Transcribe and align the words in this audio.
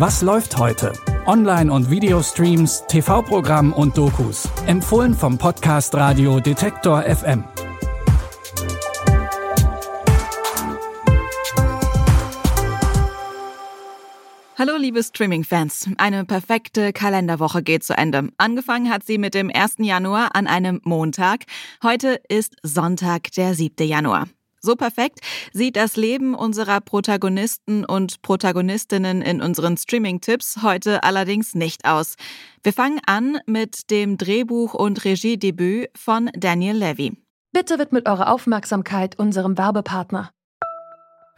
Was 0.00 0.22
läuft 0.22 0.56
heute? 0.56 0.94
Online- 1.26 1.70
und 1.70 1.90
Videostreams, 1.90 2.84
TV-Programm 2.88 3.74
und 3.74 3.98
Dokus. 3.98 4.48
Empfohlen 4.66 5.12
vom 5.12 5.36
Podcast 5.36 5.94
Radio 5.94 6.40
Detektor 6.40 7.02
FM. 7.02 7.44
Hallo 14.56 14.78
liebe 14.78 15.02
Streaming-Fans. 15.02 15.90
Eine 15.98 16.24
perfekte 16.24 16.94
Kalenderwoche 16.94 17.62
geht 17.62 17.84
zu 17.84 17.92
Ende. 17.94 18.30
Angefangen 18.38 18.90
hat 18.90 19.04
sie 19.04 19.18
mit 19.18 19.34
dem 19.34 19.50
1. 19.54 19.74
Januar 19.80 20.34
an 20.34 20.46
einem 20.46 20.80
Montag. 20.82 21.44
Heute 21.82 22.22
ist 22.30 22.56
Sonntag, 22.62 23.32
der 23.32 23.52
7. 23.52 23.86
Januar. 23.86 24.28
So 24.62 24.76
perfekt 24.76 25.20
sieht 25.52 25.76
das 25.76 25.96
Leben 25.96 26.34
unserer 26.34 26.80
Protagonisten 26.80 27.84
und 27.84 28.20
Protagonistinnen 28.20 29.22
in 29.22 29.40
unseren 29.40 29.78
Streaming-Tipps 29.78 30.58
heute 30.62 31.02
allerdings 31.02 31.54
nicht 31.54 31.86
aus. 31.86 32.16
Wir 32.62 32.74
fangen 32.74 33.00
an 33.06 33.38
mit 33.46 33.90
dem 33.90 34.18
Drehbuch- 34.18 34.74
und 34.74 35.04
Regiedebüt 35.04 35.88
von 35.96 36.30
Daniel 36.36 36.76
Levy. 36.76 37.16
Bitte 37.52 37.78
widmet 37.78 38.06
eure 38.06 38.28
Aufmerksamkeit 38.28 39.18
unserem 39.18 39.56
Werbepartner. 39.56 40.30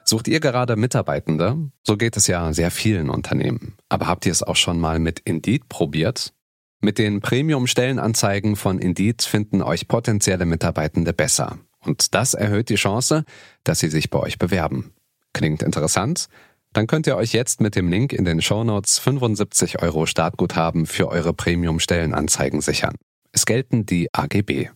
Sucht 0.04 0.26
ihr 0.26 0.40
gerade 0.40 0.74
Mitarbeitende? 0.74 1.70
So 1.86 1.96
geht 1.96 2.16
es 2.16 2.26
ja 2.26 2.52
sehr 2.52 2.72
vielen 2.72 3.08
Unternehmen. 3.08 3.76
Aber 3.88 4.08
habt 4.08 4.26
ihr 4.26 4.32
es 4.32 4.42
auch 4.42 4.56
schon 4.56 4.80
mal 4.80 4.98
mit 4.98 5.20
Indeed 5.20 5.68
probiert? 5.68 6.34
Mit 6.80 6.98
den 6.98 7.20
Premium-Stellenanzeigen 7.20 8.56
von 8.56 8.80
Indeed 8.80 9.22
finden 9.22 9.62
euch 9.62 9.86
potenzielle 9.86 10.44
Mitarbeitende 10.44 11.12
besser. 11.12 11.60
Und 11.84 12.14
das 12.14 12.34
erhöht 12.34 12.68
die 12.68 12.76
Chance, 12.76 13.24
dass 13.64 13.80
sie 13.80 13.88
sich 13.88 14.10
bei 14.10 14.18
euch 14.18 14.38
bewerben. 14.38 14.92
Klingt 15.32 15.62
interessant? 15.62 16.28
Dann 16.72 16.86
könnt 16.86 17.06
ihr 17.06 17.16
euch 17.16 17.32
jetzt 17.32 17.60
mit 17.60 17.76
dem 17.76 17.88
Link 17.88 18.12
in 18.12 18.24
den 18.24 18.40
Shownotes 18.40 18.98
75 18.98 19.82
Euro 19.82 20.06
Startguthaben 20.06 20.86
für 20.86 21.08
eure 21.08 21.34
Premium-Stellenanzeigen 21.34 22.60
sichern. 22.60 22.96
Es 23.32 23.44
gelten 23.46 23.84
die 23.84 24.08
AGB. 24.12 24.70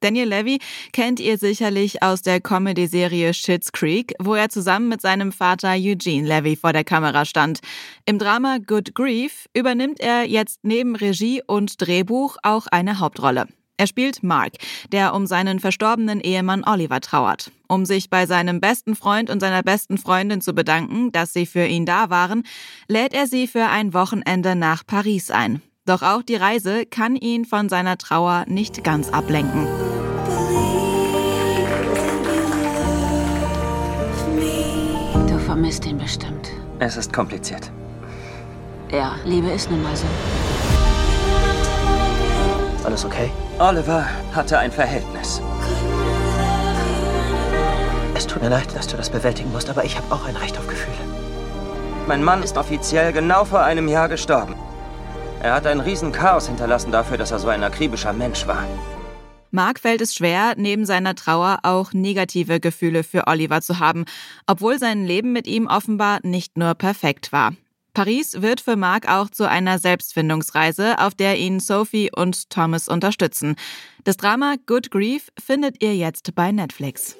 Daniel 0.00 0.28
Levy 0.28 0.58
kennt 0.92 1.20
ihr 1.20 1.38
sicherlich 1.38 2.02
aus 2.02 2.22
der 2.22 2.40
Comedy-Serie 2.40 3.32
Schitt's 3.32 3.72
Creek, 3.72 4.12
wo 4.20 4.34
er 4.34 4.50
zusammen 4.50 4.88
mit 4.88 5.00
seinem 5.00 5.32
Vater 5.32 5.72
Eugene 5.72 6.28
Levy 6.28 6.54
vor 6.54 6.72
der 6.72 6.84
Kamera 6.84 7.24
stand. 7.24 7.60
Im 8.04 8.18
Drama 8.18 8.58
Good 8.64 8.94
Grief 8.94 9.48
übernimmt 9.54 9.98
er 9.98 10.24
jetzt 10.24 10.60
neben 10.62 10.96
Regie 10.96 11.42
und 11.46 11.80
Drehbuch 11.80 12.36
auch 12.42 12.66
eine 12.66 13.00
Hauptrolle. 13.00 13.48
Er 13.78 13.86
spielt 13.86 14.22
Mark, 14.22 14.52
der 14.90 15.14
um 15.14 15.26
seinen 15.26 15.60
verstorbenen 15.60 16.20
Ehemann 16.20 16.64
Oliver 16.66 17.00
trauert. 17.02 17.50
Um 17.68 17.84
sich 17.84 18.08
bei 18.08 18.24
seinem 18.24 18.58
besten 18.60 18.96
Freund 18.96 19.28
und 19.28 19.40
seiner 19.40 19.62
besten 19.62 19.98
Freundin 19.98 20.40
zu 20.40 20.54
bedanken, 20.54 21.12
dass 21.12 21.34
sie 21.34 21.44
für 21.44 21.66
ihn 21.66 21.84
da 21.84 22.08
waren, 22.08 22.44
lädt 22.88 23.12
er 23.12 23.26
sie 23.26 23.46
für 23.46 23.66
ein 23.66 23.92
Wochenende 23.92 24.56
nach 24.56 24.86
Paris 24.86 25.30
ein. 25.30 25.60
Doch 25.84 26.02
auch 26.02 26.22
die 26.22 26.36
Reise 26.36 26.86
kann 26.86 27.16
ihn 27.16 27.44
von 27.44 27.68
seiner 27.68 27.98
Trauer 27.98 28.44
nicht 28.48 28.82
ganz 28.82 29.10
ablenken. 29.10 29.66
Du 35.28 35.38
vermisst 35.38 35.84
ihn 35.84 35.98
bestimmt. 35.98 36.50
Es 36.78 36.96
ist 36.96 37.12
kompliziert. 37.12 37.70
Ja, 38.90 39.16
Liebe 39.24 39.50
ist 39.50 39.70
nun 39.70 39.82
mal 39.82 39.96
so. 39.96 40.06
Alles 42.84 43.04
okay? 43.04 43.30
Oliver 43.58 44.06
hatte 44.34 44.58
ein 44.58 44.70
Verhältnis. 44.70 45.40
Es 48.14 48.26
tut 48.26 48.42
mir 48.42 48.50
leid, 48.50 48.74
dass 48.76 48.86
du 48.86 48.98
das 48.98 49.08
bewältigen 49.08 49.50
musst, 49.50 49.70
aber 49.70 49.82
ich 49.82 49.96
habe 49.96 50.14
auch 50.14 50.26
ein 50.26 50.36
Recht 50.36 50.58
auf 50.58 50.68
Gefühle. 50.68 50.98
Mein 52.06 52.22
Mann 52.22 52.42
ist 52.42 52.58
offiziell 52.58 53.14
genau 53.14 53.46
vor 53.46 53.62
einem 53.62 53.88
Jahr 53.88 54.10
gestorben. 54.10 54.54
Er 55.42 55.54
hat 55.54 55.66
ein 55.66 55.80
Riesenchaos 55.80 56.48
hinterlassen 56.48 56.92
dafür, 56.92 57.16
dass 57.16 57.30
er 57.30 57.38
so 57.38 57.48
ein 57.48 57.64
akribischer 57.64 58.12
Mensch 58.12 58.46
war. 58.46 58.62
Mark 59.50 59.80
fällt 59.80 60.02
es 60.02 60.14
schwer, 60.14 60.52
neben 60.58 60.84
seiner 60.84 61.14
Trauer 61.14 61.60
auch 61.62 61.94
negative 61.94 62.60
Gefühle 62.60 63.04
für 63.04 63.26
Oliver 63.26 63.62
zu 63.62 63.78
haben, 63.78 64.04
obwohl 64.46 64.78
sein 64.78 65.06
Leben 65.06 65.32
mit 65.32 65.46
ihm 65.46 65.66
offenbar 65.66 66.18
nicht 66.22 66.58
nur 66.58 66.74
perfekt 66.74 67.32
war. 67.32 67.54
Paris 67.96 68.42
wird 68.42 68.60
für 68.60 68.76
Mark 68.76 69.08
auch 69.08 69.30
zu 69.30 69.48
einer 69.48 69.78
Selbstfindungsreise, 69.78 70.98
auf 70.98 71.14
der 71.14 71.38
ihn 71.38 71.60
Sophie 71.60 72.10
und 72.14 72.50
Thomas 72.50 72.88
unterstützen. 72.88 73.56
Das 74.04 74.18
Drama 74.18 74.56
Good 74.66 74.90
Grief 74.90 75.32
findet 75.42 75.82
ihr 75.82 75.96
jetzt 75.96 76.34
bei 76.34 76.52
Netflix. 76.52 77.16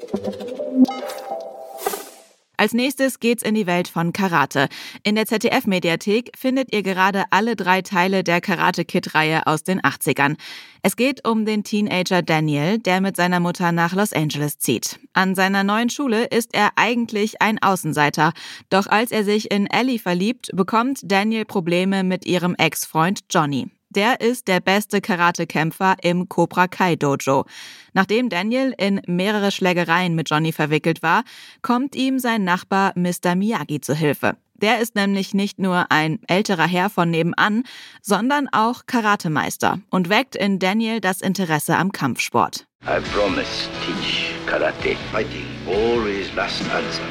Als 2.57 2.73
nächstes 2.73 3.21
geht's 3.21 3.43
in 3.43 3.55
die 3.55 3.67
Welt 3.67 3.89
von 3.89 4.13
Karate. 4.13 4.69
In 5.03 5.15
der 5.15 5.27
ZDF-Mediathek 5.27 6.31
findet 6.37 6.73
ihr 6.73 6.83
gerade 6.83 7.25
alle 7.31 7.57
drei 7.57 7.83
Teile 7.83 8.25
der 8.25 8.41
Karate 8.41 8.85
Kid-Reihe 8.85 9.47
aus 9.47 9.63
den 9.63 9.81
80ern. 9.81 10.37
Es 10.83 10.97
geht 10.97 11.27
um 11.29 11.45
den 11.45 11.65
Teenager 11.65 12.23
Daniel, 12.23 12.79
der 12.79 13.01
mit 13.01 13.17
seiner 13.17 13.41
Mutter 13.41 13.73
nach 13.73 13.95
Los 13.95 14.13
Angeles 14.13 14.59
zieht. 14.59 14.99
An 15.13 15.35
seiner 15.35 15.65
neuen 15.65 15.91
Schule 15.91 16.25
ist 16.25 16.55
er 16.55 16.71
eigentlich 16.77 17.43
ein 17.43 17.61
Außenseiter. 17.61 18.33
Doch 18.71 18.87
als 18.87 19.11
er 19.11 19.25
sich 19.25 19.51
in 19.51 19.67
Ellie 19.67 19.99
verliebt, 19.99 20.51
bekommt 20.55 21.01
Daniel 21.03 21.45
Probleme 21.45 22.05
mit 22.05 22.25
ihrem 22.25 22.55
Ex-Freund 22.55 23.21
Johnny. 23.31 23.69
Der 23.97 24.21
ist 24.21 24.47
der 24.47 24.61
beste 24.61 25.01
Karatekämpfer 25.01 25.97
im 26.03 26.29
Cobra 26.29 26.69
Kai 26.69 26.97
Dojo. 26.97 27.47
Nachdem 27.95 28.29
Daniel 28.29 28.75
in 28.77 29.01
mehrere 29.07 29.51
Schlägereien 29.51 30.15
mit 30.15 30.29
Johnny 30.29 30.53
verwickelt 30.53 31.03
war, 31.03 31.25
kommt 31.63 31.97
ihm 31.97 32.19
sein 32.19 32.45
Nachbar 32.45 32.93
Mr. 32.95 33.35
Miyagi 33.35 33.81
zu 33.81 33.95
Hilfe. 33.95 34.37
Der 34.55 34.81
ist 34.81 34.97
nämlich 34.97 35.33
nicht 35.33 35.59
nur 35.59 35.91
ein 35.91 36.19
älterer 36.29 36.67
Herr 36.67 36.91
von 36.91 37.11
nebenan, 37.11 37.63
sondern 38.03 38.49
auch 38.53 38.85
Karatemeister 38.87 39.81
und 39.91 40.11
weckt 40.11 40.37
in 40.37 40.59
Daniel 40.59 41.01
das 41.01 41.23
Interesse 41.23 41.77
am 41.77 41.91
Kampfsport. 41.91 42.67
I 42.83 43.01
promise 43.15 43.69
teach 43.87 44.35
karate. 44.47 44.97
Fighting 45.11 45.47
always 45.67 46.33
last 46.35 46.61
answer. 46.71 47.03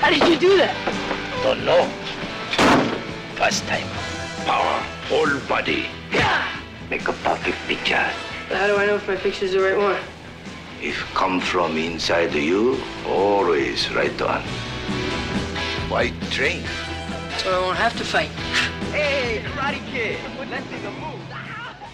How 0.00 0.10
did 0.10 0.28
you 0.28 0.36
do 0.36 0.58
that? 0.58 0.74
Don't 1.44 1.64
know. 1.64 2.01
First 3.42 3.66
time. 3.66 3.88
Power, 4.46 4.78
whole 5.08 5.40
body. 5.48 5.86
Make 6.88 7.08
a 7.08 7.12
perfect 7.24 7.58
picture. 7.66 8.06
How 8.50 8.68
do 8.68 8.76
I 8.76 8.86
know 8.86 8.94
if 8.94 9.08
my 9.08 9.16
picture's 9.16 9.50
the 9.50 9.58
right 9.58 9.76
one? 9.76 9.96
If 10.80 10.94
come 11.12 11.40
from 11.40 11.76
inside 11.76 12.32
you, 12.34 12.78
always 13.04 13.92
right 13.96 14.22
on. 14.22 14.42
Why 15.88 16.12
train? 16.30 16.62
So 17.38 17.50
I 17.50 17.58
won't 17.66 17.78
have 17.78 17.98
to 17.98 18.04
fight. 18.04 18.30
Hey, 18.92 19.42
Karate 19.56 19.82
Kid! 19.90 20.18
Let's 20.48 20.64
see 20.70 20.76
the 20.76 20.92
move. 21.00 21.18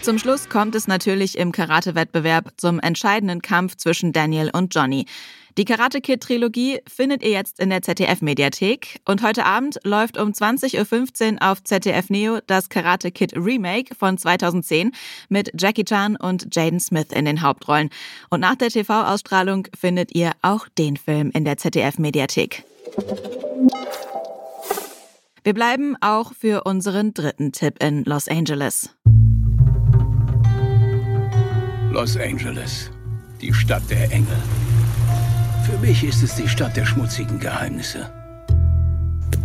Zum 0.01 0.19
Schluss 0.19 0.49
kommt 0.49 0.75
es 0.75 0.87
natürlich 0.87 1.35
im 1.35 1.51
Karate-Wettbewerb 1.51 2.53
zum 2.57 2.79
entscheidenden 2.79 3.41
Kampf 3.41 3.75
zwischen 3.75 4.13
Daniel 4.13 4.49
und 4.53 4.73
Johnny. 4.73 5.07
Die 5.57 5.65
Karate 5.65 5.99
Kid 5.99 6.21
Trilogie 6.21 6.79
findet 6.87 7.23
ihr 7.23 7.31
jetzt 7.31 7.59
in 7.59 7.69
der 7.69 7.81
ZDF 7.81 8.21
Mediathek 8.21 8.99
und 9.05 9.23
heute 9.23 9.45
Abend 9.45 9.79
läuft 9.83 10.17
um 10.17 10.29
20.15 10.29 11.33
Uhr 11.33 11.51
auf 11.51 11.63
ZDF 11.63 12.09
Neo 12.09 12.39
das 12.45 12.69
Karate 12.69 13.11
Kid 13.11 13.35
Remake 13.35 13.95
von 13.95 14.17
2010 14.17 14.91
mit 15.27 15.51
Jackie 15.59 15.83
Chan 15.83 16.15
und 16.15 16.55
Jaden 16.55 16.79
Smith 16.79 17.07
in 17.11 17.25
den 17.25 17.41
Hauptrollen. 17.41 17.89
Und 18.29 18.41
nach 18.41 18.55
der 18.55 18.69
TV-Ausstrahlung 18.69 19.67
findet 19.77 20.15
ihr 20.15 20.31
auch 20.41 20.67
den 20.77 20.97
Film 20.97 21.31
in 21.33 21.45
der 21.45 21.57
ZDF 21.57 21.97
Mediathek. 21.97 22.63
Wir 25.43 25.53
bleiben 25.53 25.95
auch 26.01 26.33
für 26.33 26.63
unseren 26.63 27.13
dritten 27.13 27.51
Tipp 27.51 27.81
in 27.81 28.03
Los 28.03 28.27
Angeles. 28.27 28.95
Los 31.91 32.17
Angeles, 32.17 32.91
die 33.41 33.53
Stadt 33.53 33.89
der 33.89 34.11
Engel. 34.11 34.37
Für 35.69 35.77
mich 35.77 36.03
ist 36.03 36.23
es 36.23 36.35
die 36.35 36.49
Stadt 36.49 36.75
der 36.75 36.85
schmutzigen 36.85 37.39
Geheimnisse. 37.39 38.09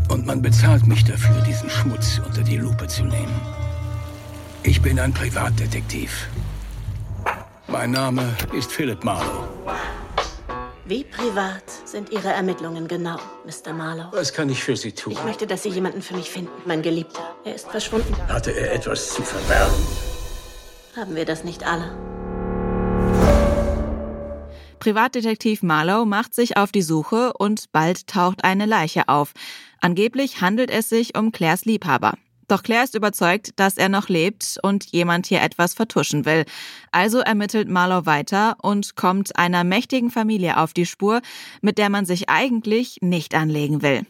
Und 0.08 0.24
man 0.24 0.40
bezahlt 0.40 0.86
mich 0.86 1.04
dafür, 1.04 1.42
diesen 1.42 1.68
Schmutz 1.68 2.18
unter 2.24 2.42
die 2.42 2.56
Lupe 2.56 2.86
zu 2.86 3.04
nehmen. 3.04 3.40
Ich 4.62 4.80
bin 4.80 4.98
ein 4.98 5.12
Privatdetektiv. 5.12 6.28
Mein 7.66 7.90
Name 7.90 8.22
ist 8.56 8.72
Philip 8.72 9.04
Marlowe. 9.04 9.48
Wie 10.86 11.04
privat 11.04 11.64
sind 11.84 12.10
Ihre 12.10 12.28
Ermittlungen 12.28 12.88
genau, 12.88 13.18
Mr. 13.44 13.74
Marlowe? 13.74 14.08
Was 14.12 14.32
kann 14.32 14.48
ich 14.48 14.64
für 14.64 14.76
Sie 14.76 14.92
tun? 14.92 15.12
Ich 15.12 15.24
möchte, 15.24 15.46
dass 15.46 15.62
Sie 15.62 15.68
jemanden 15.68 16.00
für 16.00 16.14
mich 16.14 16.30
finden. 16.30 16.52
Mein 16.64 16.80
Geliebter. 16.80 17.20
Er 17.44 17.54
ist 17.54 17.68
verschwunden. 17.68 18.16
Hatte 18.28 18.50
er 18.50 18.72
etwas 18.72 19.10
zu 19.10 19.22
verbergen? 19.22 19.74
Haben 20.96 21.16
wir 21.16 21.26
das 21.26 21.44
nicht 21.44 21.66
alle? 21.66 22.13
Privatdetektiv 24.84 25.62
Marlowe 25.62 26.04
macht 26.04 26.34
sich 26.34 26.58
auf 26.58 26.70
die 26.70 26.82
Suche 26.82 27.32
und 27.38 27.72
bald 27.72 28.06
taucht 28.06 28.44
eine 28.44 28.66
Leiche 28.66 29.08
auf. 29.08 29.32
Angeblich 29.80 30.42
handelt 30.42 30.70
es 30.70 30.90
sich 30.90 31.16
um 31.16 31.32
Claires 31.32 31.64
Liebhaber. 31.64 32.18
Doch 32.48 32.62
Claire 32.62 32.84
ist 32.84 32.94
überzeugt, 32.94 33.52
dass 33.56 33.78
er 33.78 33.88
noch 33.88 34.10
lebt 34.10 34.58
und 34.62 34.84
jemand 34.92 35.24
hier 35.24 35.40
etwas 35.40 35.72
vertuschen 35.72 36.26
will. 36.26 36.44
Also 36.92 37.20
ermittelt 37.20 37.66
Marlowe 37.66 38.04
weiter 38.04 38.58
und 38.60 38.94
kommt 38.94 39.38
einer 39.38 39.64
mächtigen 39.64 40.10
Familie 40.10 40.58
auf 40.58 40.74
die 40.74 40.84
Spur, 40.84 41.22
mit 41.62 41.78
der 41.78 41.88
man 41.88 42.04
sich 42.04 42.28
eigentlich 42.28 42.98
nicht 43.00 43.34
anlegen 43.34 43.80
will. 43.80 44.04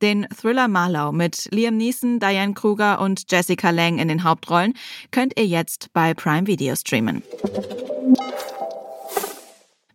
Den 0.00 0.26
Thriller 0.34 0.68
Marlowe 0.68 1.14
mit 1.14 1.48
Liam 1.52 1.76
Neeson, 1.76 2.18
Diane 2.18 2.54
Kruger 2.54 2.98
und 2.98 3.30
Jessica 3.30 3.68
Lang 3.68 3.98
in 3.98 4.08
den 4.08 4.24
Hauptrollen 4.24 4.72
könnt 5.10 5.38
ihr 5.38 5.46
jetzt 5.46 5.92
bei 5.92 6.14
Prime 6.14 6.46
Video 6.46 6.74
streamen. 6.76 7.22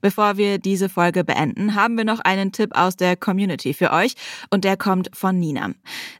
Bevor 0.02 0.38
wir 0.38 0.58
diese 0.58 0.90
Folge 0.90 1.24
beenden, 1.24 1.76
haben 1.76 1.98
wir 1.98 2.06
noch 2.06 2.20
einen 2.20 2.52
Tipp 2.52 2.76
aus 2.76 2.96
der 2.96 3.16
Community 3.16 3.74
für 3.74 3.92
euch 3.92 4.16
und 4.50 4.64
der 4.64 4.78
kommt 4.78 5.10
von 5.14 5.40
Nina. 5.40 5.72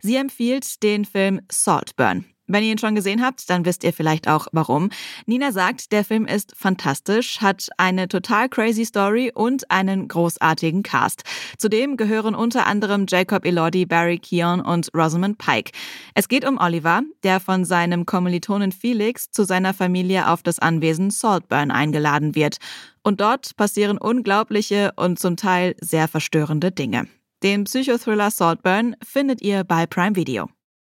Sie 0.02 0.16
empfiehlt 0.16 0.84
den 0.84 1.06
Film 1.06 1.42
Saltburn. 1.52 2.26
Wenn 2.50 2.64
ihr 2.64 2.72
ihn 2.72 2.80
schon 2.80 2.96
gesehen 2.96 3.24
habt, 3.24 3.48
dann 3.50 3.64
wisst 3.64 3.84
ihr 3.84 3.94
vielleicht 3.94 4.28
auch 4.28 4.48
warum. 4.52 4.90
Nina 5.28 5.52
sagt, 5.52 5.92
der 5.92 6.04
Film 6.04 6.26
ist 6.26 6.54
fantastisch, 6.58 7.42
hat 7.42 7.70
eine 7.78 8.08
total 8.08 8.50
crazy 8.50 8.86
Story 8.86 9.32
und 9.34 9.70
einen 9.70 10.08
großartigen 10.08 10.82
Cast. 10.82 11.22
Zudem 11.60 11.96
gehören 11.96 12.34
unter 12.34 12.66
anderem 12.66 13.06
Jacob 13.08 13.46
Elordi, 13.46 13.86
Barry 13.86 14.18
Keon 14.18 14.62
und 14.62 14.90
Rosamund 14.96 15.38
Pike. 15.38 15.72
Es 16.16 16.28
geht 16.28 16.44
um 16.44 16.58
Oliver, 16.58 17.04
der 17.22 17.40
von 17.40 17.66
seinem 17.66 18.08
Kommilitonen 18.08 18.72
Felix 18.72 19.30
zu 19.30 19.44
seiner 19.44 19.76
Familie 19.76 20.28
auf 20.28 20.42
das 20.42 20.58
Anwesen 20.58 21.12
Saltburn 21.12 21.70
eingeladen 21.70 22.34
wird. 22.34 22.58
Und 23.04 23.22
dort 23.22 23.56
passieren 23.58 24.00
unglaubliche 24.00 24.92
und 24.96 25.20
zum 25.20 25.38
Teil 25.38 25.76
sehr 25.80 26.08
verstörende 26.08 26.72
Dinge. 26.72 27.08
Den 27.44 27.66
Psychothriller 27.66 28.32
Saltburn 28.32 28.96
findet 29.04 29.42
ihr 29.42 29.64
bei 29.64 29.86
Prime 29.86 30.16
Video. 30.16 30.50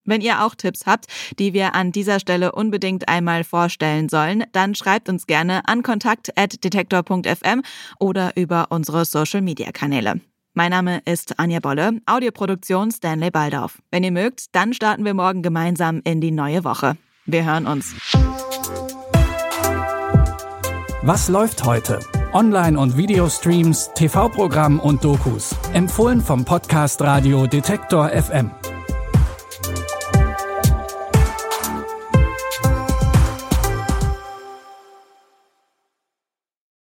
Wenn 0.03 0.21
ihr 0.21 0.43
auch 0.43 0.55
Tipps 0.55 0.85
habt, 0.85 1.05
die 1.37 1.53
wir 1.53 1.75
an 1.75 1.91
dieser 1.91 2.19
Stelle 2.19 2.53
unbedingt 2.53 3.07
einmal 3.07 3.43
vorstellen 3.43 4.09
sollen, 4.09 4.43
dann 4.51 4.73
schreibt 4.75 5.09
uns 5.09 5.27
gerne 5.27 5.67
an 5.67 5.83
kontakt.detektor.fm 5.83 7.61
oder 7.99 8.35
über 8.35 8.67
unsere 8.69 9.05
Social 9.05 9.41
Media 9.41 9.71
Kanäle. 9.71 10.21
Mein 10.53 10.71
Name 10.71 11.01
ist 11.05 11.39
Anja 11.39 11.59
Bolle, 11.59 12.01
Audioproduktion 12.05 12.91
Stanley 12.91 13.31
Baldauf. 13.31 13.81
Wenn 13.89 14.03
ihr 14.03 14.11
mögt, 14.11 14.53
dann 14.53 14.73
starten 14.73 15.05
wir 15.05 15.13
morgen 15.13 15.43
gemeinsam 15.43 16.01
in 16.03 16.19
die 16.19 16.31
neue 16.31 16.63
Woche. 16.63 16.97
Wir 17.25 17.45
hören 17.45 17.67
uns. 17.67 17.95
Was 21.03 21.29
läuft 21.29 21.63
heute? 21.63 21.99
Online- 22.33 22.77
und 22.77 22.97
Videostreams, 22.97 23.91
TV-Programm 23.95 24.79
und 24.79 25.03
Dokus. 25.03 25.55
Empfohlen 25.73 26.21
vom 26.21 26.43
Podcast 26.43 27.01
Radio 27.01 27.47
Detektor 27.47 28.09
FM. 28.09 28.51